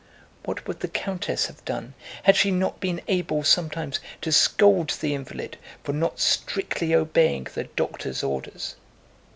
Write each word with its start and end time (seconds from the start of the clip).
What 0.45 0.67
would 0.67 0.79
the 0.79 0.87
countess 0.87 1.45
have 1.45 1.63
done 1.63 1.93
had 2.23 2.35
she 2.35 2.49
not 2.49 2.79
been 2.79 3.01
able 3.07 3.43
sometimes 3.43 3.99
to 4.21 4.31
scold 4.31 4.97
the 4.99 5.13
invalid 5.13 5.59
for 5.83 5.93
not 5.93 6.19
strictly 6.19 6.95
obeying 6.95 7.45
the 7.53 7.65
doctor's 7.65 8.23
orders? 8.23 8.77